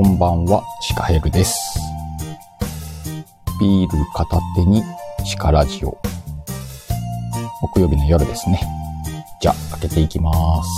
[0.00, 1.76] こんばんは、シカヘルです。
[3.58, 4.84] ビール片手に
[5.24, 5.98] シカラジオ。
[7.74, 8.60] 木曜日の夜ですね。
[9.42, 10.68] じゃあ、開けていきます。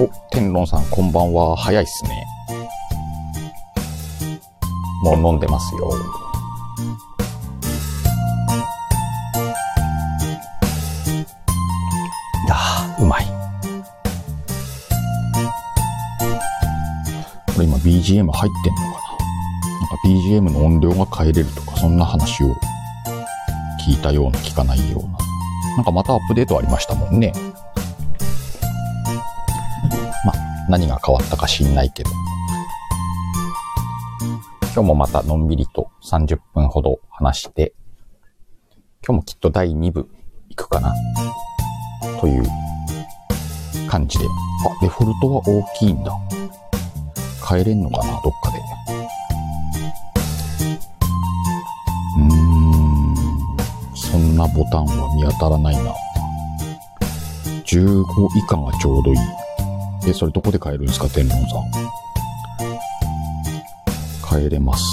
[0.00, 1.54] お、天論さんこんばんは。
[1.54, 2.24] 早いっすね。
[5.02, 6.25] もう飲んでますよ。
[18.06, 18.92] BGM 入ってんのかな？
[19.80, 22.54] なんか BGM の音量が変えれるとか、そんな話を
[23.84, 25.18] 聞いたような聞かないような。
[25.76, 27.32] なんかまたアップデートありましたもんね。
[30.24, 30.32] ま、
[30.68, 32.10] 何が変わったか知んないけど。
[34.72, 37.74] 今日もまたのんびりと30分ほど話して、
[39.04, 40.08] 今日もきっと第2部
[40.50, 40.94] 行くかな？
[42.20, 42.44] という
[43.88, 44.26] 感じで。
[44.26, 44.28] あ、
[44.80, 46.12] デフォルトは大きいんだ。
[47.48, 48.58] 変えれんのかなどっかで。
[52.18, 53.16] うーん。
[53.94, 55.94] そんなボタンは見当たらないな。
[57.64, 58.04] 15
[58.36, 59.18] 以下がちょうどいい。
[60.08, 61.46] え、それどこで変えるんですか天皇さん。
[64.28, 64.84] 変えれます。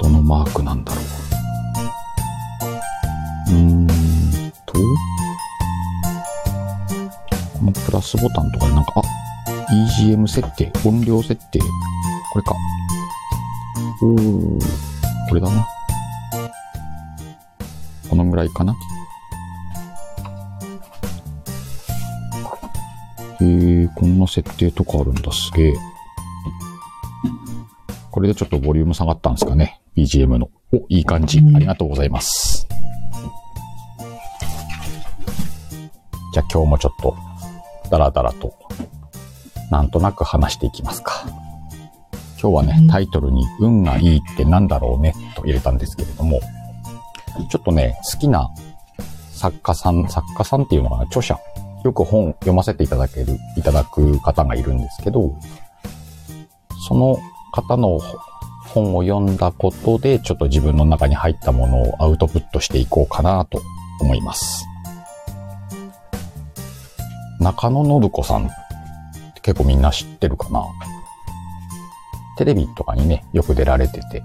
[0.00, 1.04] どのマークなんだろう。
[3.48, 3.86] うーん
[4.66, 4.80] と、こ
[7.64, 9.02] のプラスボタンとかでなんか、あ、
[9.72, 11.66] BGM 設定、音量設定、こ
[12.38, 12.54] れか。
[14.02, 14.58] おー、
[15.30, 15.66] これだな。
[18.10, 18.76] このぐらいかな。
[23.40, 23.44] へ
[23.84, 25.74] え、こんな設定とかあるんだ、すげえ。
[28.10, 29.80] これでちょっとボリューム下がったんですかね。
[29.96, 30.50] BGM の。
[30.70, 31.38] お、いい感じ。
[31.54, 32.68] ありがとうございます。
[36.34, 37.16] じゃあ今日もちょっと、
[37.88, 38.54] だらだらと、
[39.72, 41.24] なんとなく話していきますか。
[42.38, 46.40] 今日はね、タイトルに運がいいってなんだろうね、と入れたんですけれども、
[47.50, 48.50] ちょっとね、好きな
[49.30, 51.38] 作家さん、作家さんっていうのかな、著者、
[51.84, 55.34] よく本読ませていただける、いただく方がいるんですけど、
[56.86, 57.16] その
[57.54, 57.98] 方の
[58.74, 63.62] 本を読んだことで、ちょっと自分の中に入ったものをアウトプットしていこうかなと
[64.02, 64.66] 思います。
[67.40, 68.50] 中野信子さん
[69.42, 70.64] 結構みんな知ってるかな。
[72.36, 74.22] テレビとかにね、よく出られてて、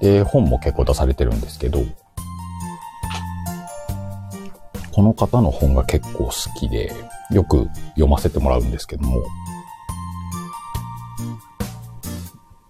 [0.00, 1.80] で、本も結構出されてるんですけど、
[4.92, 6.92] この方の本が結構好きで、
[7.30, 9.22] よく読ませてもらうんですけども、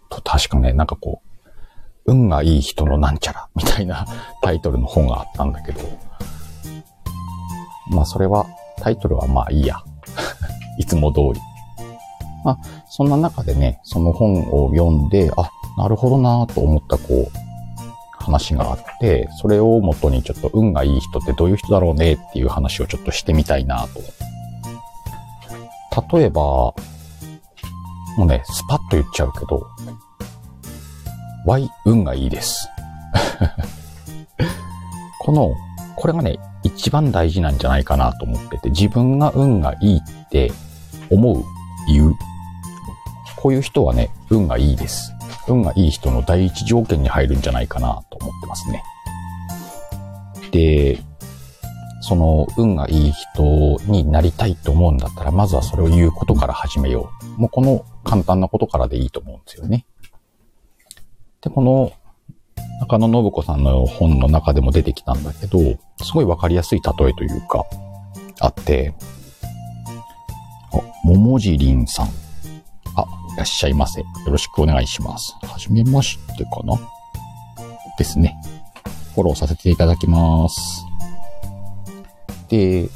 [0.08, 4.06] と確かね、なんかこう、運がいい人のなんちゃらみたいな
[4.42, 5.80] タイトルの本があったんだけど、
[7.90, 8.46] まあそれは、
[8.78, 9.78] タイトルはまあいいや。
[10.78, 11.51] いつも通り。
[12.44, 12.58] まあ、
[12.88, 24.00] そんな中でね、その本を読んで、あ、なるほどなと思ったこう、話があって、それを元にちょっと運がいい人ってどういう人だろうねっていう話をちょっとしてみたいなと。
[26.16, 26.74] 例えば、も
[28.18, 29.66] うね、スパッと言っちゃうけど、
[31.44, 32.68] Y 運がいいです。
[35.20, 35.54] この、
[35.96, 40.52] これがね、一番大事なんじゃないかなと思ってて、自分が運がいいって
[41.10, 41.44] 思う、
[41.88, 42.14] 言う。
[43.42, 45.12] こういう人はね、運がいいです。
[45.48, 48.84] 運がいい人の第一条件に入るんじゃないかなと思ってますね。
[50.52, 51.00] で、
[52.02, 57.40] その運がいい人になりたいと思うんだったら、まずはそれを言うことから始めよう。
[57.40, 59.86] もうこの簡単なことからでいいと思うんですよね。
[61.40, 61.90] で、この
[62.80, 65.58] 中野信子さんの本の中でも出てきたんだけど、
[66.00, 67.64] すごいわかりやすい例えというか、
[68.38, 68.94] あって、
[70.72, 72.21] あ、桃尻んさん。
[73.34, 74.00] いらっしゃいませ。
[74.00, 75.36] よろしくお願いします。
[75.42, 76.78] はじめましてかな？
[77.98, 78.36] ですね。
[79.14, 80.84] フォローさせていただきます。
[82.48, 82.88] で、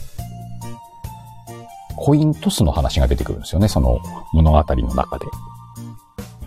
[1.96, 4.00] コイントスの話が出てくるんですよね、その
[4.32, 5.26] 物語の中で。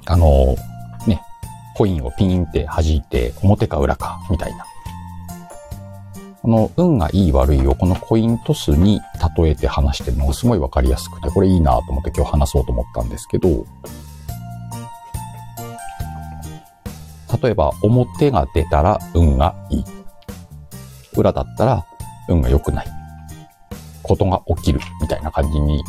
[0.06, 0.56] あの、
[1.08, 1.22] ね、
[1.76, 4.66] コインをピーンって弾いて、表か裏か、みたいな。
[6.42, 9.02] この運がいい悪いをこのコイントスに
[9.38, 13.66] 例えて話してるのがすごいわかりやすくて、これいいなと思って今日話そうと思ったんですけど、
[17.42, 19.84] 例えば表が出たら運がいい。
[21.16, 21.86] 裏だったら
[22.30, 22.88] 運が良くない。
[24.10, 25.84] ことが起きるみたいな感じに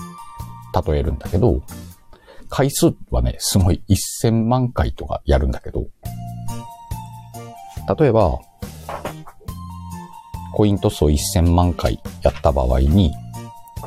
[0.87, 1.63] 例えるんだけど、
[2.49, 5.87] 回数はね、すごい1000万回とかやるんだけど、
[7.99, 8.39] 例えば、
[10.53, 13.13] コイントスを1000万回やった場合に、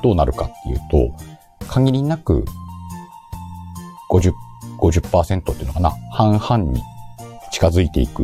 [0.01, 2.45] どうなるかっていうと、限りなく
[4.09, 4.33] 50、
[4.79, 6.81] 50%っていうのかな、半々に
[7.51, 8.23] 近づいていく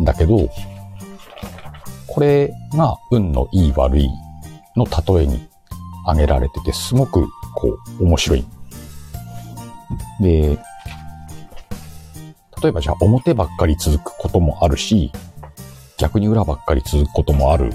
[0.00, 0.48] んだけど、
[2.06, 4.08] これが運のいい悪い
[4.76, 5.46] の例えに
[6.04, 8.46] 挙げられてて、すごくこう面白い。
[10.20, 10.58] で、
[12.62, 15.12] 例えばじゃあ表ばっかり続くこともあるし、
[15.98, 17.72] 逆に裏ばっかり続くこともある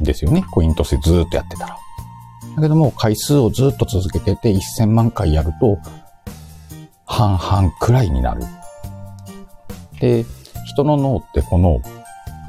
[0.00, 0.44] んですよね。
[0.50, 1.78] コイントスでずっとやってたら。
[2.56, 5.78] だけども回数をずっと続けてて1000万回やると
[7.06, 8.42] 半々くらいになる。
[10.00, 10.24] で、
[10.66, 11.80] 人の脳ってこの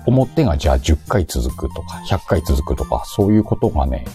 [0.06, 4.06] 表がじゃあ10回続くとか100回続くとかそういうことがね、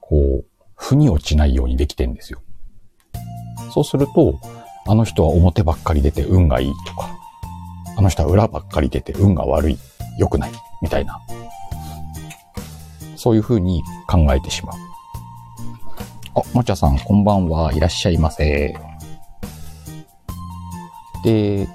[0.00, 0.44] こう、
[0.74, 2.40] 腑に落ちないようにできてんですよ。
[3.72, 4.38] そうすると、
[4.86, 7.08] あの人は表ばっかり出て運がいいとか、
[8.04, 9.78] の人は裏ばっかり出て運が悪い、
[10.18, 11.20] 良くない、みたいな。
[13.16, 14.76] そういう風に考えてしまう。
[16.36, 17.72] あ、もちゃさん、こんばんは。
[17.72, 18.74] いらっしゃいませ。
[21.24, 21.66] で、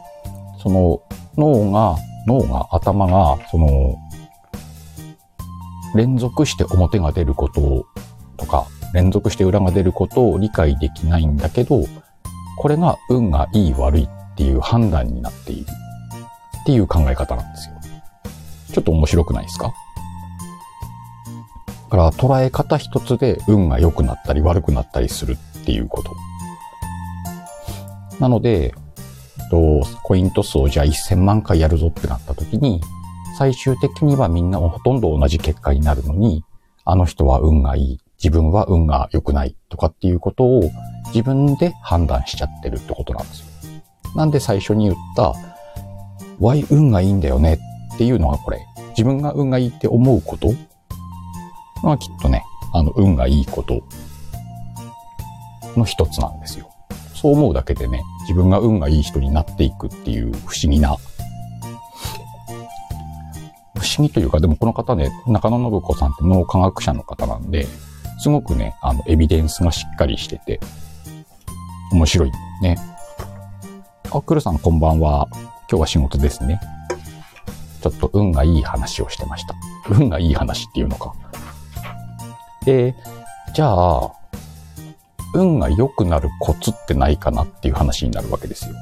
[0.62, 1.02] その、
[1.38, 1.98] 脳が、
[2.28, 3.98] 脳が、頭が、その、
[5.96, 7.86] 連続して表が出ること
[8.38, 11.84] とか、連続して裏が出ることを理解できないんだけど、
[12.58, 15.66] これが運がいい悪いっていう判断になっている
[16.70, 17.76] っていう考え方なんですよ。
[18.72, 19.74] ちょっと面白くないですか？
[21.90, 26.16] だから捉え方一つで運が良くなったり悪くなったりするっていうこと。
[28.20, 28.76] なので、
[29.50, 32.82] とコイントスをじゃあ1000万回やるぞってなった時に、
[33.36, 36.44] 最終的にはみんなほとんど同じ結果になるのに、
[36.86, 40.62] あの人は運がいい、自分は運が良くないとかっていうことを
[41.08, 43.48] 自分で判断しちゃってるってことなんですよ。
[44.16, 45.34] なんで最初に言った、
[46.40, 47.60] Y 運がいいんだよね
[47.96, 50.54] っていうのがこれ、自分が運がいいって思うこと？
[51.84, 52.44] がきっとね、
[52.74, 53.82] あの、運がいいこと
[55.78, 56.70] の一つなんですよ。
[57.14, 60.96] そう思うだけでね、自分が運がいい人になっていくっていう不思議な、
[63.76, 67.68] 不思議というか、でもこの方ね、中野信子さんって脳科学者の方なんで、
[68.20, 70.60] すごくね、あの、エビデンスがしっかりしてて、
[71.92, 72.32] 面白い
[72.62, 72.78] ね。
[74.12, 75.28] あ、くるさんこんばんは。
[75.70, 76.60] 今日は仕事ですね。
[77.82, 79.54] ちょっと運がいい話をしてました。
[79.92, 81.14] 運がいい話っていうのか。
[82.66, 82.96] で、
[83.54, 84.12] じゃあ、
[85.36, 88.74] 運が良くなるコツってないかなっていう話になるわけですよ。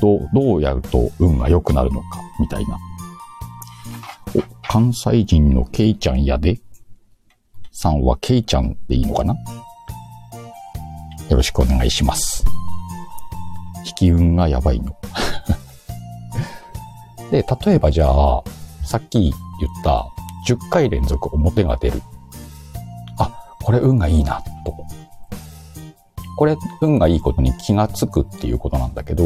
[0.00, 2.78] どう、どうやると運が良くなるのか、みたいな。
[4.36, 6.60] お、関西人のケイちゃんやで
[7.72, 9.34] さんはケイちゃんでいいのかな？
[11.28, 12.44] よろしくお願いします。
[13.84, 14.96] 引き運がやばいの。
[17.34, 18.44] で、例えばじゃあ、
[18.84, 19.34] さっき言っ
[19.82, 20.06] た
[20.46, 22.00] 10回連続表が出る。
[23.18, 23.28] あ、
[23.60, 24.72] これ運がいいな、と。
[26.36, 29.24] これ運がいいことに気がつくっていうことなんだけど、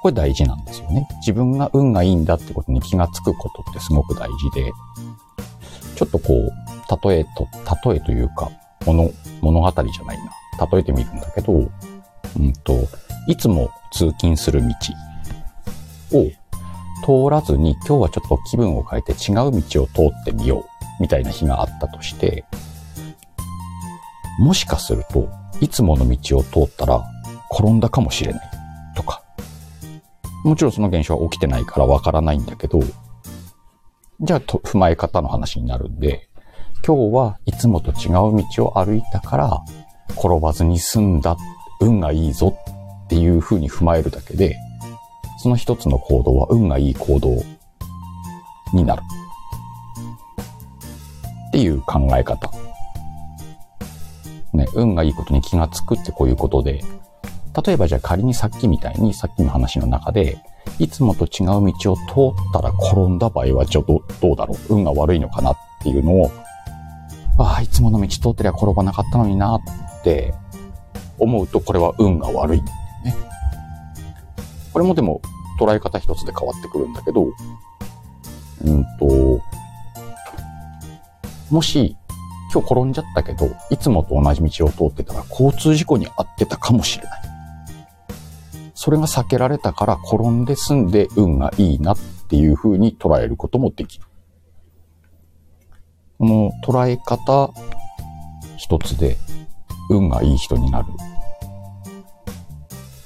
[0.00, 1.06] これ大事なんですよね。
[1.18, 4.72] 自分が運がいいんだってことに気がつくことってすごく大事で、
[5.96, 7.46] ちょっとこう、例えと、
[7.90, 8.50] 例えというか、
[8.86, 9.10] 物、
[9.42, 10.18] 物語じゃない
[10.58, 10.66] な。
[10.66, 12.88] 例えてみるんだけど、うんと、
[13.26, 16.41] いつも通勤する道を
[17.02, 22.44] 通らずに今日はちょっと気分を変えて違う道を通ってみようみたいな日があったとして、
[24.38, 25.28] もしかすると
[25.60, 27.04] いつもの道を通ったら
[27.50, 28.50] 転んだかもしれない
[28.96, 29.22] とか、
[30.44, 32.80] もちろんその現象は起きてないからわからないんだけど、
[34.20, 36.28] じゃあ踏まえ方の話になるんで、
[36.86, 39.64] 今日はいつもと違う道を歩いたから
[40.10, 41.36] 転ばずに済んだ
[41.80, 42.56] 運がいいぞ
[43.04, 44.56] っていう風に踏まえるだけで、
[45.42, 47.42] その一つの行動は運がいい行動
[48.72, 49.02] になる。
[51.48, 52.48] っていう考え方。
[54.52, 56.84] ね、運がいいことに気がつくってこういうことで、
[57.66, 60.38] 例えばじゃあ仮にさっきみたいにさっきの話の中で、
[60.78, 64.74] いつもと違う道を通ったら転んだ場合はちょっとどうだろう？
[64.76, 66.30] 運が悪いのかなっていうのを、
[67.38, 69.60] ああ、いつもの道通ってりゃ転ばなかったのになっ
[70.04, 70.34] て
[71.18, 72.72] 思うとこれは運が悪いね。
[74.72, 75.20] これもでも
[75.60, 77.26] 捉え方一つで変わってくるんだけど、
[78.64, 79.42] うんと、
[81.50, 81.96] もし、
[82.52, 87.22] 今日転んじゃったけど、いつもと同じ道を通ってたら交通事故に遭ってたかもしれない。
[88.74, 91.98] それが避けられたから転んで済んで運がいいなっ
[92.28, 94.04] ていう風に捉えることもできる。
[96.18, 97.52] この捉え方
[98.56, 99.16] 一つで
[99.88, 100.88] 運がいい人になる。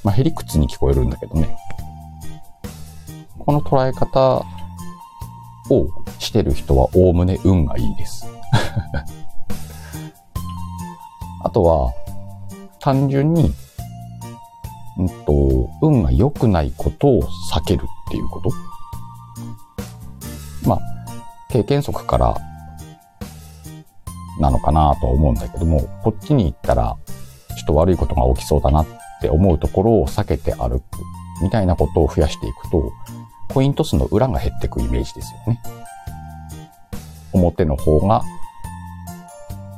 [0.07, 1.57] まあ、へりくつに聞こえるんだけどね。
[3.41, 4.45] この捉え方
[5.69, 5.89] を
[6.21, 8.25] してる人はおおむね運がいいです。
[11.43, 11.93] あとは、
[12.79, 13.53] 単純に、
[14.97, 17.23] うんと、運が良くないことを
[17.53, 18.51] 避けるっていうこと。
[20.69, 20.81] まあ、
[21.51, 22.37] 経験則から
[24.39, 26.97] なのかなとは思うんだけども、こっちに行ったら、
[27.57, 28.87] ちょっと悪いことが起きそうだなっ
[29.19, 30.83] って思うところを避けて歩く
[31.43, 32.93] みたいなことを増やしていくと、
[33.49, 35.63] コイントスの裏が減っていくイメージですよね。
[37.33, 38.23] 表の方が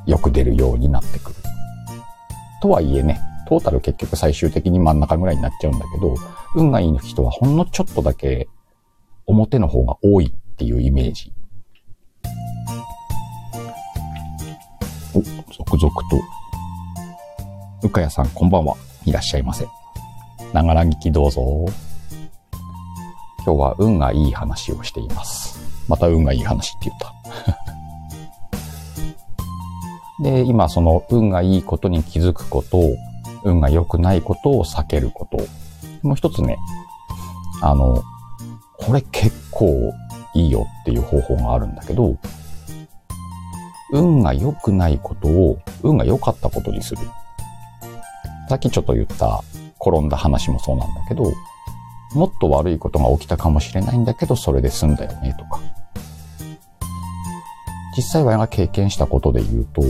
[0.05, 1.35] よく出るようになってくる。
[2.61, 6.15] とはいえね、トータル結局最終的に真ん中ぐらいになっちゃうんだけど、
[6.55, 8.47] 運がいい人はほんのちょっとだけ
[9.25, 11.31] 表の方が多いっていうイメージ。
[15.13, 15.21] お、
[15.53, 16.19] 続々と。
[17.83, 18.75] うかやさんこんばんは。
[19.05, 19.67] いらっしゃいませ。
[20.53, 21.41] ながら聞きどうぞ。
[23.45, 25.59] 今日は運がいい話をしています。
[25.87, 27.13] また運がいい話って言った。
[30.23, 32.79] で、今その運がいいことに気づくこと、
[33.43, 35.37] 運が良くないことを避けること。
[36.01, 36.57] もう一つね、
[37.61, 38.03] あの、
[38.77, 39.93] これ結構
[40.33, 42.15] いいよっていう方法があるんだけど、
[43.91, 47.01] 運が良くないことを運が良かったことにする。
[48.49, 49.43] さっきちょっと言った
[49.79, 51.23] 転んだ話もそうなんだけど、
[52.15, 55.61] もっと悪いことが起きたかもしれないんだけど、それで済んだよねとか。
[57.95, 59.83] 実際我が経験したことで言うと、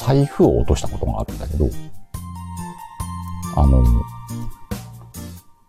[0.00, 1.68] 財布を落としたことがあるんだけど、
[3.56, 3.82] あの、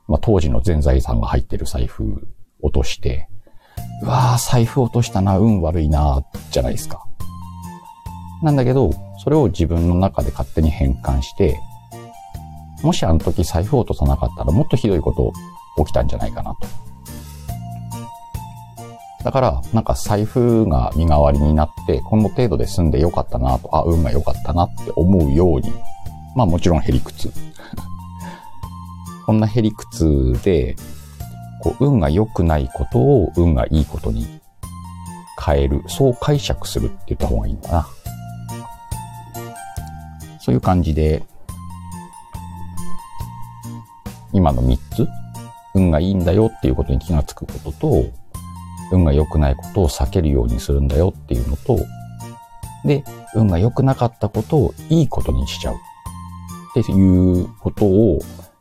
[0.07, 2.25] まあ、当時の全財産が入ってる財布
[2.61, 3.27] 落として、
[4.01, 7.05] うわー財布落としたな、運悪いな、じゃないですか。
[8.41, 8.91] なんだけど、
[9.27, 11.59] それを自分の中で勝手に変換して、
[12.81, 15.33] もしあの時財布を落とさなかったらもっとひどいこと
[15.83, 16.59] 起きたんじゃないかなと。
[19.25, 25.73] だから、なんか財布が身代わりになって、この程度で済んでよかったなと、あ、運が良かったなって思うように、
[26.33, 27.29] まあもちろんヘリクツ。
[29.27, 30.77] こんなヘリクツで、
[31.61, 34.25] こう、運が良くないことを運がいいことに
[35.45, 35.83] 変える。
[35.87, 37.87] そう解釈するって言った方がいいのかな。
[40.47, 41.25] そういう感じで、
[44.31, 45.05] 今の3つ、
[45.75, 48.05] 運がいいんだよっていうことに気がつくことと、
[48.93, 51.77] 運が良くないことを避けるようにするんだよっていうのと、
[52.85, 53.03] で、
[53.35, 55.77] 運が良くなかったことをいいことにしちゃうっ
[56.81, 58.19] ていうことを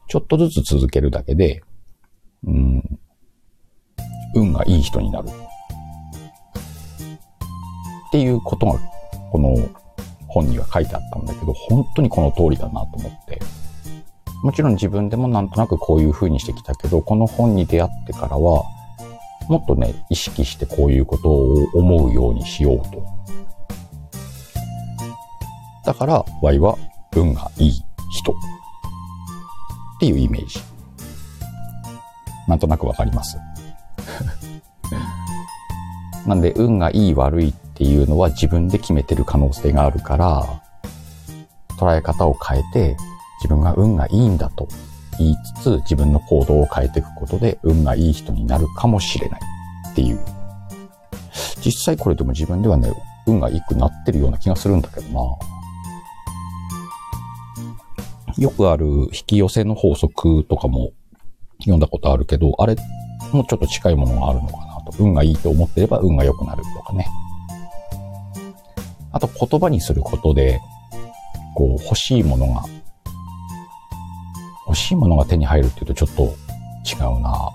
[0.08, 1.62] ちょっとずつ続けるだけで、
[2.44, 2.98] うん、
[4.34, 5.28] 運がいい人になる。
[5.28, 5.32] っ
[8.10, 8.80] ていうことが、
[9.30, 9.56] この
[10.36, 13.40] 本には書いてあったんだけど、本当にこの通りだなと思って。
[14.42, 18.64] もちろん自分でもなんとなくこういう風にしてきたけど、この本に出会ってからは、
[19.48, 23.02] もっとね、意識してこういうことを思うようにしようと。
[25.86, 26.76] だから、Y は
[27.14, 27.72] 運がいい
[28.10, 28.32] 人。
[28.32, 28.34] っ
[29.98, 30.60] ていうイメージ。
[32.46, 33.38] なんとなくわかります。
[36.26, 40.62] なんで、運がいい悪いっっていうのは自分で決めてる可能性があるから、
[41.78, 42.96] 捉え方を変えて、
[43.40, 44.66] 自分が運がいいんだと
[45.18, 49.40] 言いつつ、自分の行動を変えていくことで、運がいい人になるかもしれない
[49.92, 50.18] っていう。
[51.62, 52.90] 実際これでも自分ではね、
[53.26, 55.20] 運が良くなってるような気がするんだけどな。
[58.38, 60.92] よくある引き寄せの法則とかも
[61.58, 62.74] 読んだことあるけど、あれ
[63.34, 64.94] もちょっと近いものがあるのかなと。
[64.98, 67.06] 運がいいと思ってれば運が良くなるとかね。
[69.16, 70.60] あと言葉にすることで、
[71.54, 72.64] こう欲しいものが、
[74.66, 76.24] 欲しいものが手に入るっていうとちょっと
[76.84, 77.50] 違うな。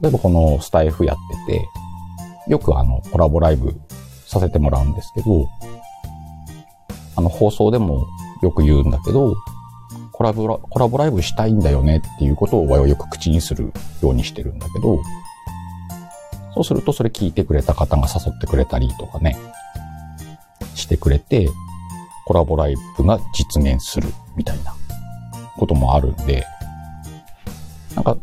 [0.00, 1.16] 例えばこのスタイフやっ
[1.46, 1.68] てて、
[2.48, 3.74] よくあのコラボライブ
[4.28, 5.48] させてもらうんですけど、
[7.16, 8.06] あの放送でも
[8.40, 9.34] よく言うんだけど、
[10.12, 15.02] コラボラコラボライブしたいんだよねっていうことを我々はよく口にするようにしてるんだけど、
[16.54, 19.36] そうするとそれ聞いてくれた方が誘ってくれたりとかね、
[20.84, 21.48] してくれて、
[22.26, 24.74] コラボライブが実現するみたいな
[25.56, 26.46] こともあるんで、
[27.94, 28.16] なんか、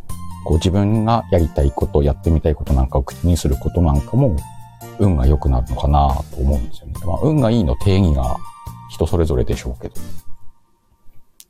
[0.44, 4.36] こう自分がやりたいこと、やってみたいことなんかを口にすることなんかも、
[5.00, 6.94] 運が良くなるのかなと思うんですよね。
[7.06, 8.38] まあ、運がいいの定義が
[8.90, 9.96] 人それぞれでしょうけど、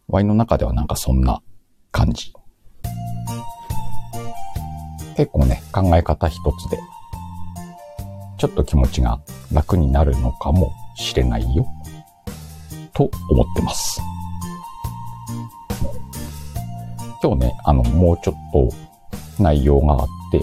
[0.08, 1.41] ワイの中ではなんかそんな
[1.91, 2.34] 感じ。
[5.18, 6.80] 結構ね、考え方一つで、
[8.38, 11.65] ちょっと気持ちが楽になるのかもしれないよ、
[12.93, 14.01] と思ってます。
[17.22, 18.70] 今日ね、あの、もうちょっと
[19.41, 20.41] 内容があって、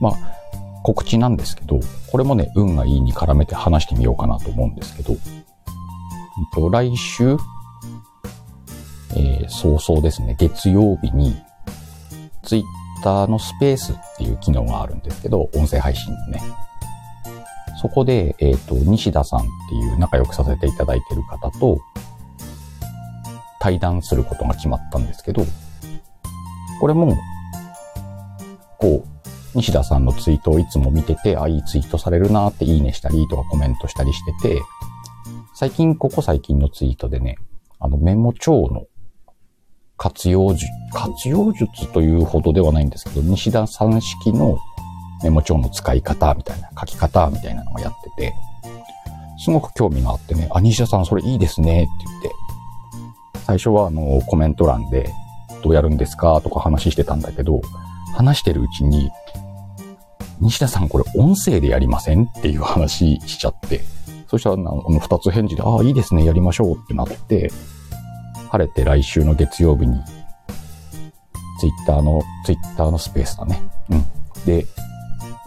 [0.00, 0.14] まあ、
[0.82, 5.16] 告知なんですけど、これもね、運がいいに絡めて話してみようかなと思うんですけど、
[6.70, 7.36] 来週、
[9.16, 11.36] えー、早々ですね、月曜日に、
[12.42, 12.64] ツイッ
[13.02, 16.42] ターのスペースっていう機能があるんですけど、音声配信のね。
[17.84, 21.78] そこで、えっ、ー、と、西田さんっていう仲良くさせていただいてる方と、
[23.60, 25.44] 対談することが決まったんですけど、
[26.80, 27.14] これも、
[28.78, 29.08] こう、
[29.54, 34.62] 西田さんのツイートをいつも見てて、あ、いいツイートされるなっていいねしたりとかコメントしたりしてて、
[35.54, 37.36] 最近、ここ最近のツイートでね、
[37.80, 38.86] あのメモ帳の
[39.98, 40.64] 活用術、
[40.94, 44.58] 活用術というほどではないんですけど、西田さん式の
[45.22, 48.34] メモ帳の使い方みたいな、書き方みたいなのをやってて、
[49.38, 52.30] すごく興味があってね、あ、西田さんそれいいですねって言って、
[53.46, 55.10] 最初はあのコメント欄で
[55.62, 57.60] どうやるんですかとか話してたんだけど、
[58.14, 59.10] 話してるうちに、
[60.40, 63.82] 西田さんこれ音声でやりませんっていう話しちゃって、
[64.28, 67.50] そしたら、あの、二つ返事で、ああ、いいですね、やりましょうってなって、
[68.50, 69.96] 晴れて来週の月曜日に、
[71.60, 73.62] ツイッターの、ツイッターのスペースだね。
[73.90, 74.04] うん。
[74.44, 74.66] で、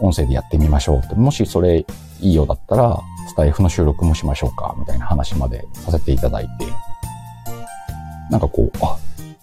[0.00, 1.84] 音声でやってみましょうって、もしそれ
[2.20, 6.66] いいようだったら、スタイフの収録もしましょうか、みたいな話までさせていただいて、
[8.30, 8.98] なんかこう、あ、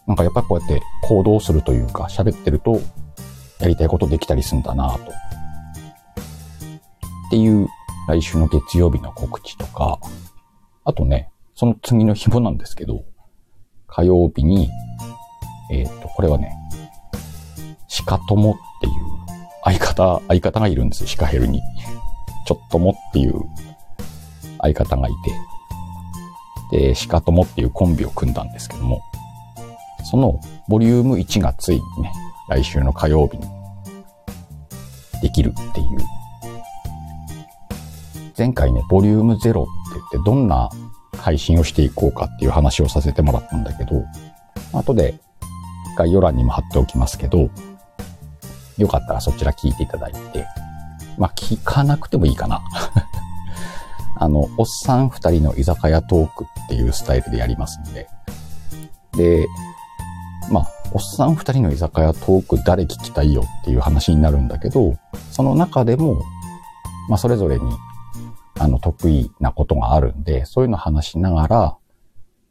[0.07, 2.79] なんかやっぱりこうやって行動するというか、喋ってると、
[3.59, 4.97] やりたいことできたりするんだなと。
[4.97, 4.99] っ
[7.31, 7.67] ていう
[8.07, 9.99] 来週の月曜日の告知とか、
[10.83, 13.03] あとね、その次の日もなんですけど、
[13.87, 14.69] 火曜日に、
[15.71, 16.55] えっ、ー、と、これはね、
[18.05, 19.24] 鹿友っていう
[19.65, 21.61] 相方、相方がいるんですよ、鹿ヘルに。
[22.47, 23.33] ちょっともっていう
[24.61, 25.11] 相方がい
[26.71, 29.01] て、で、鹿友っていうコンビを組んだんですけども、
[30.03, 32.13] そのボリューム1がついにね、
[32.47, 33.45] 来週の火曜日に
[35.23, 35.87] できるっていう。
[38.37, 39.63] 前回ね、ボリューム0って言っ
[40.11, 40.69] てどんな
[41.17, 44.05] 配信をしていこうかっていう話をさせてもらったんだけど、
[44.73, 45.15] 後で
[45.97, 47.49] 概要欄にも貼っておきますけど、
[48.77, 50.45] よかったらそちら聞いていただいて、
[51.17, 52.61] まあ聞かなくてもいいかな。
[54.17, 58.07] あの、おっさん二人の居酒屋トークっていうスタイルでやりますんで。
[59.17, 59.47] で、
[60.49, 64.95] まあ、おっさん二人の居酒屋トーク誰聞きたいよっていう話になるんだけど、
[65.31, 66.21] その中でも、
[67.09, 67.63] まあそれぞれに
[68.57, 71.77] あの、得意なことがあるんで、そういうの話しながら、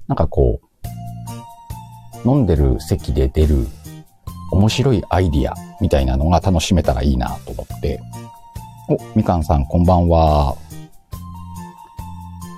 [0.06, 0.60] なんかこ
[2.24, 3.66] う、飲んでる席で出る
[4.54, 8.00] 面白いアイディアみたいなのが楽しめたらいいなと思って。
[8.88, 10.56] お、みかんさんこんばんは。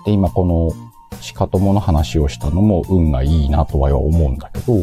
[0.04, 0.70] で、今この
[1.34, 4.74] 鹿友の話をしたのも運がいいなとは思うんだけど、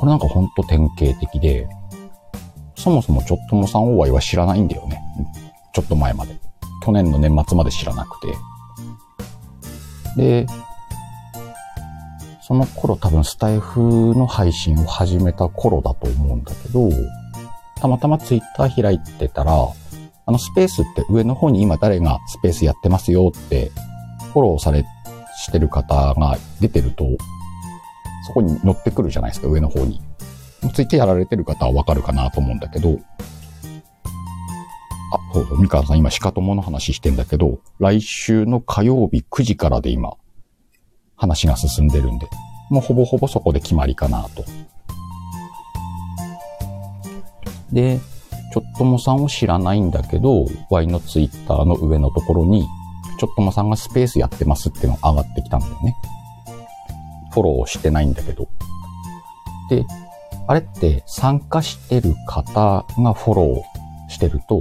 [0.00, 1.68] これなんかほんと典型的で、
[2.76, 5.00] そもそもちょっともさんお会いは知らないんだよね。
[5.74, 6.34] ちょっと前まで。
[6.84, 8.20] 去年の年末まで知らなく
[10.16, 10.46] て。
[10.46, 10.46] で、
[12.46, 16.90] その頃多分スタイフの配信を始めた頃だと思うんだけど、
[17.76, 23.70] たまたまツイッター開いてたら、あのスペースって上の方に今誰がスペースやってますよって
[24.32, 24.84] フォローされ、
[25.36, 27.04] してる方が出てると、
[28.26, 30.00] そこに乗ってくるじゃないですか、上の方に。
[30.74, 32.98] ツイッターやられてる方はわかるかなと思うんだけど、
[35.12, 40.14] あ、そうそう、三河さん今、鹿友の話してんだけど、来週の火曜日9時からで今、
[41.22, 42.26] 話が進んでるんで、
[42.68, 44.44] もうほぼほぼそこで決まりかなと。
[47.72, 48.00] で、
[48.52, 52.66] ちょっともさんを知らないんだけど、Y のツイッターの上のところに、
[53.20, 55.94] ちょっともさんがスペースやってますっていうのが上がってきたんだよね。
[57.30, 58.48] フォローしてないんだけど。
[59.70, 59.84] で、
[60.48, 64.58] あれって参加してる方がフォローしてると、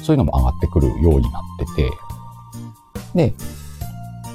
[0.00, 1.90] そういうのも上がってくるようになってて、
[3.16, 3.34] で、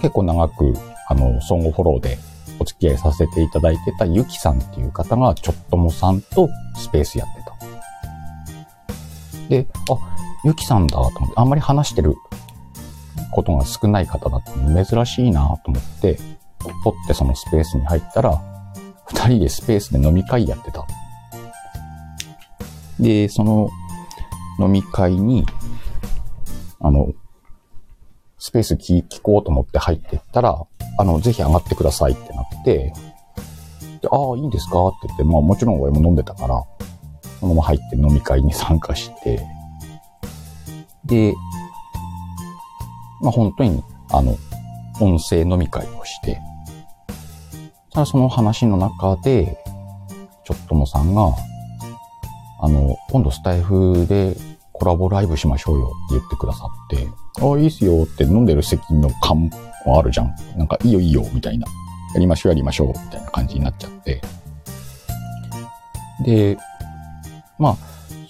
[0.02, 0.74] 結構長く、
[1.10, 2.18] あの、相互フォローで
[2.60, 7.50] お付き合いさせていただいてたゆきさんっていう方が、ちょっともさんとスペースやってた。
[9.50, 9.98] で、あ、
[10.46, 12.16] ゆきさんだと思って、あんまり話してる
[13.32, 16.20] ことが少ない方だったので、珍しいなと思って、
[16.84, 18.42] ポってそのスペースに入ったら、
[19.08, 20.86] 二人でスペースで飲み会やってた。
[23.00, 23.72] で、その
[24.60, 25.48] 飲み会に、
[26.80, 27.14] あの、
[28.40, 30.66] スペース聞聞こうと思って入ってったら、
[30.98, 32.94] あの、ぜひ上がってくださいってなって、
[34.02, 34.88] でああ、いいんですか？
[34.88, 36.64] って言って、まあもちろん俺も飲んでたから、
[37.40, 39.46] そのまま入って飲み会に参加して、
[41.06, 41.34] で、
[43.22, 44.38] まあ本当に、あの、
[45.02, 46.40] 音声飲み会をして、
[47.92, 49.58] ただその話の中で、
[50.46, 51.34] ちょっともさんが、
[52.62, 54.36] あの、今度スタイフで
[54.72, 57.08] コラボライブしましょうよって言ってくださって、
[57.42, 59.50] ああ、いいっすよって飲んでる席の感
[59.86, 60.36] もあるじゃん。
[60.58, 61.68] なんか、いいよいいよ、みたいな。
[62.14, 64.22] やりましょうやりましょう、みたいな感じになっちゃって。
[66.24, 66.58] で、
[67.58, 67.78] まあ、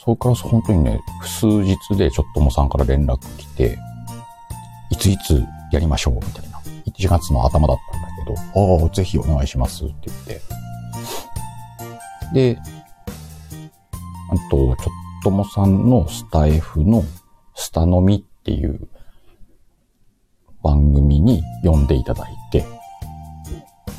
[0.03, 3.77] それから本当にね、数日でちょっともさんから連絡来て、
[4.89, 6.59] いついつやりましょう、みたいな。
[6.85, 10.41] 1月の頭だったんだけど、ああ、ぜひお願いしますって言って。
[12.33, 12.59] で、
[14.31, 14.75] あと、ちょっ
[15.23, 17.03] ともさんのスタイフの
[17.55, 18.87] スタ飲みっていう
[20.69, 22.63] 番組に呼んでいただいて、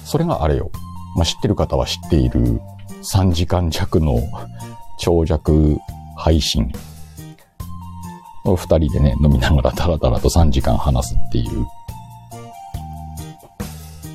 [0.05, 0.71] それがあれよ。
[1.17, 2.61] まあ、知ってる方は知っている
[3.03, 4.21] 3時間弱の
[5.01, 5.79] 長尺
[6.17, 6.71] 配信。
[8.45, 11.67] 二人でね、飲みながらダラダラと3時間話すっていう。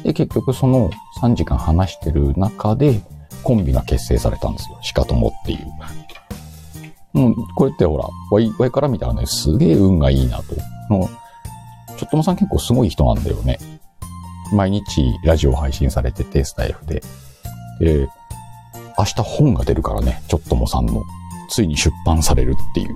[0.04, 0.90] で、結局その
[1.22, 3.02] 3時間話してる中で
[3.44, 4.78] コンビが結成されたんですよ。
[4.82, 7.20] しかともっていう。
[7.20, 10.56] もう、こうやってほら、ワイ、ワイから見たらね、すげえ運がいいなと。
[11.98, 13.58] ちょっともさん結構すごい人なんだよね。
[14.54, 17.02] 毎日ラジオ配信されてて、スタイフで。
[17.80, 18.08] で、
[18.98, 21.04] 明日本が出るからね、ちょっともさんの。
[21.50, 22.96] ついに出版されるっていう。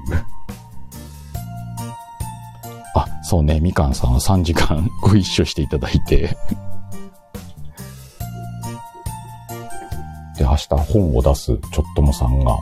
[2.95, 6.35] あ、そうね、みかんさんは3時間 ご一緒していただいて。
[10.37, 12.57] で、明日本を出すちょっともさんが、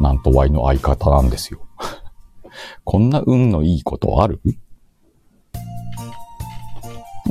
[0.00, 1.60] なんと Y の相方なんですよ。
[2.84, 4.40] こんな運のいいことある？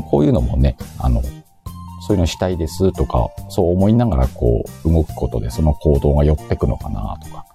[0.01, 1.21] こういうのもね、あの、
[2.06, 7.45] そういうのしたいですとか、そう思いながらこう動くことでその行動が寄ってくのかなとか。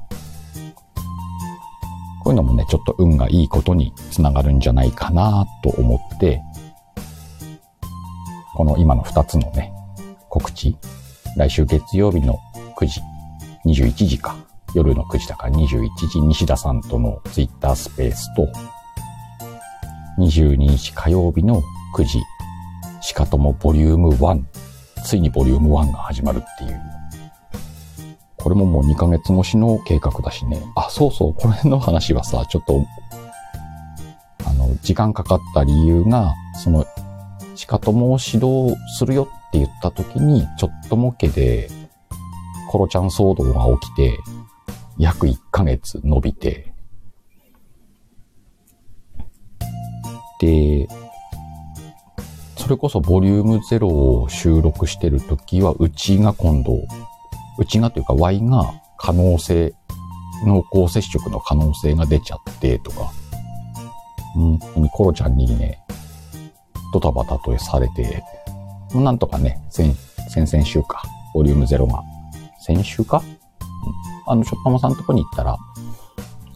[2.22, 6.42] こういうのもね、ちょっと運がいいことにつながるんじゃないかなと思って、
[8.55, 9.72] この今の2つのね、
[10.29, 10.77] 告知、
[11.37, 12.38] 来週月曜日の
[12.79, 13.01] 9時、
[13.66, 14.37] 21時か、
[14.74, 18.46] 夜の9時だから21時西田さんとのツイッタースペースと、
[20.18, 21.62] 22日火曜日の
[21.94, 22.22] 9時、
[23.01, 24.44] しかともボリューム1、
[25.05, 26.81] ついにボリューム1が始まるっていう。
[28.37, 30.62] これももう2ヶ月越しの計画だしね。
[30.77, 32.85] あ、そうそう、これの話はさ、ちょっと、
[34.46, 36.87] あの、時間かかった理由が、その、
[37.57, 41.68] しかともを指導するよって言った時に、ちょっとも家で、
[42.70, 44.18] コロちゃん騒動が起きて、
[44.98, 46.72] 約1ヶ月伸びて、
[50.40, 50.87] で、
[52.69, 56.75] それこそボリューム0を収録してる時は、うちが今度、
[57.57, 59.73] うちがというか Y が可能性、
[60.45, 63.11] 濃厚接触の可能性が出ちゃってとか、
[64.35, 65.81] 本当にコロちゃんにね、
[66.93, 68.23] ドタバタとされて、
[68.95, 69.95] なんとかね、先、
[70.29, 71.03] 先々週か、
[71.33, 72.03] ボリューム0が、
[72.61, 73.23] 先週か、
[74.27, 75.57] うん、あの、しょっぱまさんのとこに行ったら、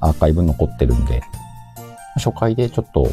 [0.01, 1.23] アーカイブ残ってるんで、
[2.17, 3.09] 初回でちょっと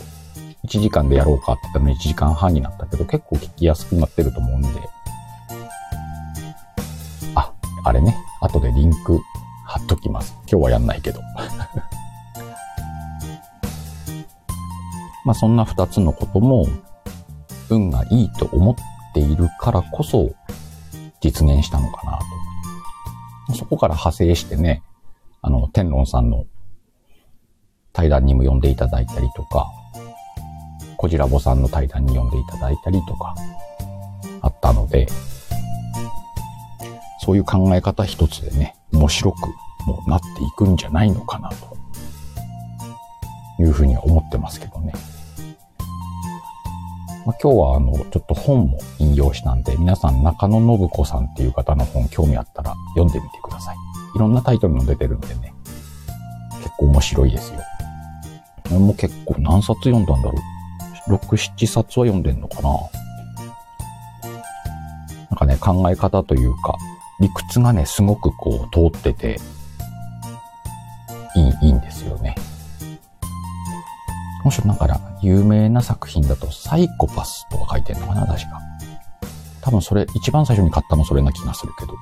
[0.66, 4.70] 1時間でやろうかって言ったのに1時間半になったけど、結構聞きやすくなってると思うんで。
[7.36, 8.18] あ、あれね。
[8.42, 9.20] 後でリンク
[9.66, 10.34] 貼っときます。
[10.50, 11.22] 今日はやんないけど。
[15.26, 16.68] まあそんな2つのことも、
[17.70, 18.76] 運がいいと思っ
[19.14, 20.32] ているからこそ
[21.22, 22.20] 実現したのかな
[23.48, 23.56] と。
[23.56, 24.82] そこから派生してね、
[25.42, 26.46] あの、天論さんの
[27.94, 29.68] 対談にも呼んでいただいたりとか、
[31.00, 33.34] こじらぼさんの対談に呼んでいただいたりとか、
[34.42, 35.08] あったので、
[37.22, 39.48] そういう考え方一つでね、面白く
[39.88, 41.78] もなっていくんじゃないのかな、と
[43.62, 44.92] いうふうに思ってますけどね。
[47.26, 53.78] まあ、今日はあの、ちょっと本も引用したんで、皆さん中野信子さんっていう方の本興味あったら読んでみてください。
[54.18, 55.54] いろんなタイトルも出てるんでね、
[56.62, 57.62] 結構面白いですよ。
[58.70, 60.59] 俺も結構何冊読んだんだろう。
[61.10, 62.70] 6、7冊は読んでんのかな？
[65.30, 66.78] なんかね、考え方というか、
[67.20, 69.40] 理屈がね、すごくこう通ってて、
[71.36, 72.36] いい、いいんですよね。
[74.44, 78.62] もしだから、有名な作品だと、サイコパスとか書いてんのかな、確か。
[79.62, 81.94] 多分それ、一番最初に買ったのそれな気がするけど。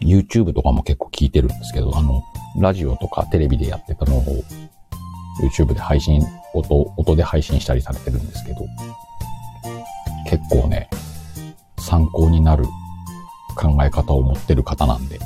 [0.00, 2.22] YouTube とかも結構聞いてるんですけど、あの、
[2.58, 4.44] ラジオとかテレビでやってたのを、
[5.40, 6.22] YouTube で配信、
[6.54, 8.66] 音、音で配信したりされてるんですけど、
[10.28, 10.88] 結構ね、
[11.78, 12.64] 参考になる
[13.56, 15.18] 考え方を持ってる方なんで、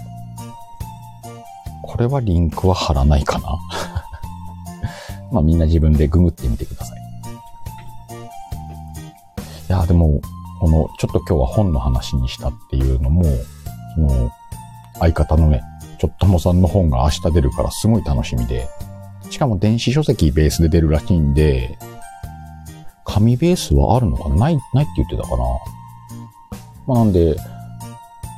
[1.83, 3.59] これはリンクは貼らないかな。
[5.33, 6.99] まあみんな自分でググってみてください。
[9.69, 10.21] いや、でも、
[10.61, 13.25] この、ちょっと今日は本の話にしたっていうのも、
[13.95, 14.31] その、
[15.01, 15.63] 相方のね、
[15.99, 18.69] ちょっともさんの本が明日出るからすごい楽しみで、
[19.31, 21.79] しかも電子書籍ベースで出るらしいんで、
[23.05, 24.37] 紙ベースはあるのかな？
[24.37, 25.45] ない、ないって言ってたかな？
[26.87, 27.37] まあなんで、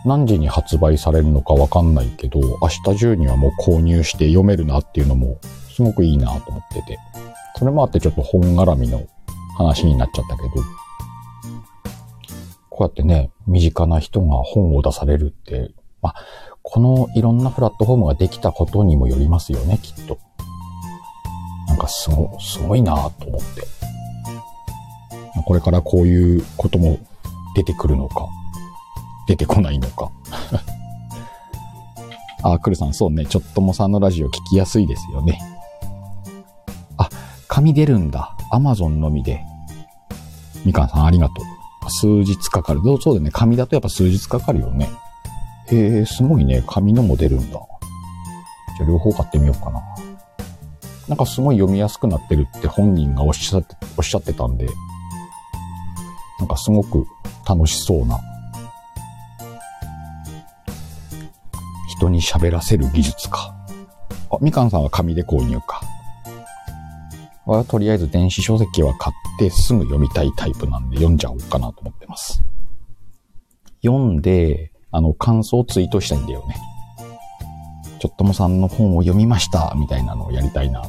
[0.04, 5.38] 何時に発売されるのかわかんないけど、明日中にはもう購入して読めるなっていうのも
[5.74, 6.98] すごくいいなと思ってて。
[7.56, 9.04] それもあってちょっと本絡みの
[9.56, 10.50] 話になっちゃったけど、
[12.70, 16.14] こうやってね、身近な人が本を出されるって、まあ、
[16.62, 20.20] このいろんなプラットフォームができたことにもよりますよね、きっと。
[21.78, 23.62] かすご、すごいなと思って。
[25.46, 26.98] これからこういうことも
[27.54, 28.28] 出てくるのか、
[29.26, 30.10] 出てこないのか。
[32.42, 33.26] あ、くるさん、そうね。
[33.26, 35.40] ちょっともさんのラジオ聞きやすいですよね。
[36.96, 37.08] あ、
[37.48, 38.36] 紙出るんだ。
[38.50, 39.42] アマゾンのみで。
[40.64, 41.90] みかんさん、ありがとう。
[41.90, 42.80] 数日かかる。
[43.00, 43.30] そうだね。
[43.32, 44.90] 紙だとやっぱ数日かかるよね。
[45.70, 46.62] へえ、すごいね。
[46.66, 47.60] 紙のも出るんだ。
[48.76, 49.82] じゃあ両方買ってみようかな。
[51.08, 54.66] なんかすごい読みやすくなってるって本人がおっしゃって、おっしゃってたんで、
[56.38, 57.06] なんかすごく
[57.48, 58.20] 楽しそうな
[61.88, 63.54] 人に喋らせる技術か。
[64.30, 65.80] あ、みかんさんは紙で購入か。
[67.46, 72.42] はとりあえず電子書籍は買ってすぐ読みたいタイプなんで読んじゃおうかなと思ってます。
[73.82, 76.56] 読んで、あの、感想をツイートしたいんだよね。
[77.98, 80.82] ちょっともさんの本を読みました、みたいなのをやりたいな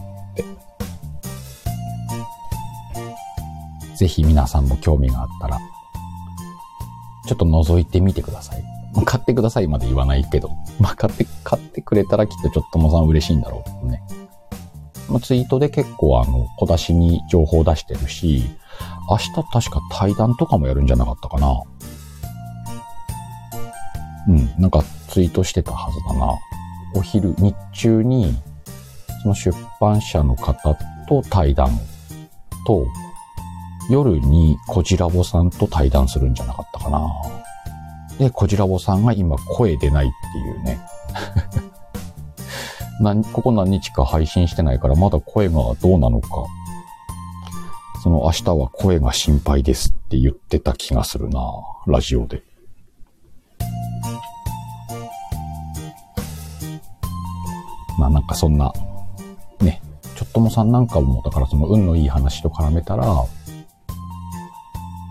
[3.99, 5.59] ぜひ皆さんも興味があったら、
[7.27, 8.63] ちょっと覗いてみてください。
[9.03, 10.49] 買ってくださいまで言わないけど。
[10.79, 14.01] まあ、買って、買ってくれたらきっとちょっともさん嬉しいんだろうね。
[15.09, 18.49] まあ、ツイートで結構あの、小出しに情報出してるし、
[19.09, 21.62] 明日確か対談とかもやるんじゃなかったかな。
[24.29, 26.38] うん、なんかツイートしてたはずだな。
[26.95, 28.33] お昼、日中に、
[29.23, 30.77] その出版社の方
[31.09, 31.77] と対談
[32.65, 32.88] と、
[33.89, 37.10] 夜にこじらぼさんと対談するんじゃなかったかな。
[38.19, 40.80] で、こじらぼさんが今声出ないっていうね。
[43.02, 46.28] 何、ここ何日か配信してないからまだ声がどうなのか。
[48.04, 51.41] その明日は声が心配ですって言ってた気がするな
[51.88, 52.43] ラジオで。
[57.97, 58.71] まあなんかそんな、
[59.60, 59.82] ね、
[60.15, 63.25] ちょっともさんなんかも、だからその運のいい話と絡めたら、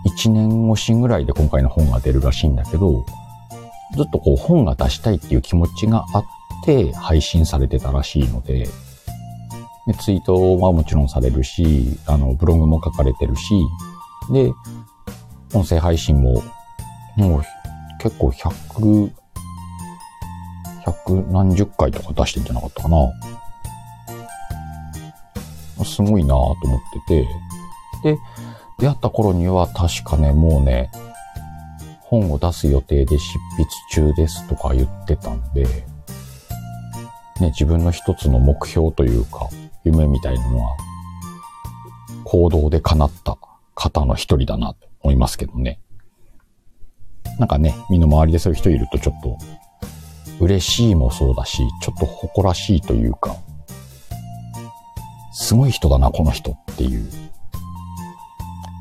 [0.09, 3.05] 1年越しぐらいで今回の本が出るらしいんだけど、
[3.95, 6.23] ずっとこう本が出したいっていう気持ちがあっ
[6.63, 8.67] て配信されてたらしいので、
[9.87, 13.43] でツイートはもちろんされるし、あの、ブログも書かれてるし、
[14.31, 14.51] で、
[15.53, 16.43] 音声配信も、
[17.15, 17.43] もう
[17.99, 19.11] 結構100、
[20.85, 22.97] 100何十回とか出してんじゃなかったかな。
[25.83, 27.23] すごいなぁと思って
[28.03, 28.19] て、で、
[28.79, 30.89] 出会った頃には確かね、もうね、
[32.01, 35.65] 本を出す予定で執筆中ですとか言ってたんで、
[37.39, 39.49] ね、自分の一つの目標というか、
[39.83, 40.77] 夢みたいなのは、
[42.23, 43.37] 行動で叶った
[43.75, 45.79] 方の一人だなと思いますけどね。
[47.37, 49.37] なんかね、身の回りでそういう人いるとちょっと、
[50.39, 53.35] 嬉しいもそうだし、ちょっと誇らしいというか、
[55.33, 57.09] すごい人だな、この人っていう、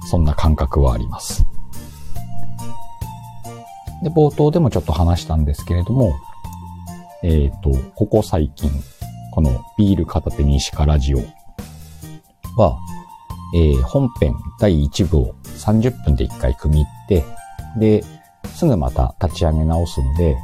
[0.09, 1.45] そんな感覚はあります。
[4.03, 6.15] で、冒頭でもちょっと話したんですけれども、
[7.23, 8.71] えっ、ー、と、ここ最近、
[9.33, 11.19] このビール片手に石かラジオ
[12.57, 12.79] は、
[13.55, 17.25] えー、本編第1部を30分で1回組み入って、
[17.79, 18.05] で、
[18.55, 20.39] すぐまた立ち上げ直すんで、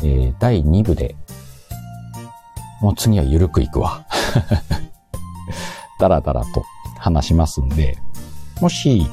[0.00, 1.14] えー、第2部で、
[2.80, 4.04] もう次はゆるくいくわ。
[6.00, 6.64] だらだらと
[6.98, 7.96] 話しますんで、
[8.60, 9.06] もし、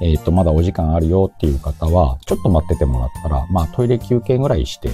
[0.00, 4.90] えっ、ー、と、まだお時間あるよっていう方は、ちょっと待っててもらったら、まあトイレ休憩ぐらいして、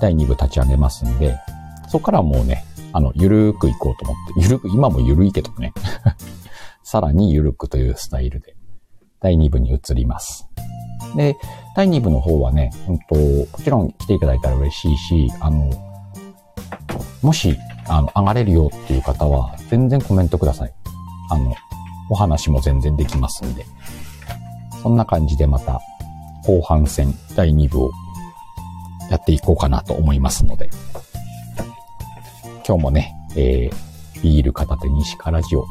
[0.00, 1.38] 第2部立ち上げますんで、
[1.88, 5.72] そこからもうね、あの、ゆるーく行こうと思って、ゆるく、今もゆるいけどね。
[6.82, 8.56] さらにゆるくというスタイルで、
[9.20, 10.48] 第2部に移ります。
[11.14, 11.36] で、
[11.76, 15.70] 第2部の方はね、うんと、もちろん来ていただいたら嬉しいし、あの、
[17.22, 20.72] もし、あの、上がれるよっていう方は、全然コメントください。
[21.30, 21.54] あの、
[22.10, 23.64] お話も全然できますんで。
[24.82, 25.80] そんな感じでまた
[26.44, 27.90] 後半戦第2部を
[29.10, 30.70] やっていこうかなと思いますので、
[32.66, 35.66] 今日もね、えー、ビール片手に石からジオ、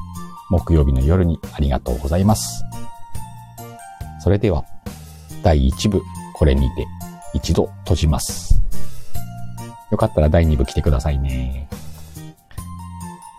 [0.49, 2.63] 木曜日の夜にありがとうございます。
[4.19, 4.65] それでは、
[5.43, 6.01] 第1部、
[6.33, 6.87] これにて
[7.33, 8.61] 一度閉じます。
[9.91, 11.67] よかったら第2部来てくださいね。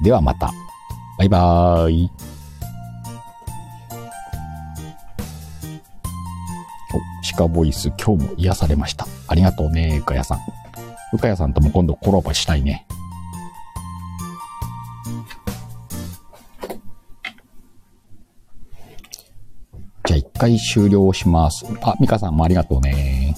[0.03, 0.53] ではまた。
[1.19, 2.11] バイバーイ。
[7.41, 9.07] カボイス今日も癒されました。
[9.27, 10.39] ありがとうね、うかやさん。
[11.15, 12.87] うかやさんとも今度コラボしたいね。
[20.05, 21.65] じゃあ一回終了します。
[21.81, 23.35] あ、ミカさんもありがとうね。